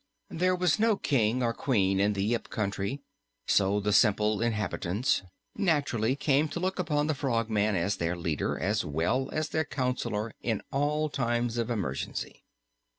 [0.31, 3.03] There was no King or Queen in the Yip Country,
[3.45, 5.21] so the simple inhabitants
[5.55, 10.33] naturally came to look upon the Frogman as their leader as well as their counselor
[10.41, 12.43] in all times of emergency.